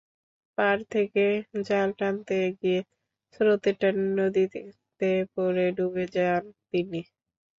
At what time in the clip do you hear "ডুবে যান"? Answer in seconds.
5.77-6.41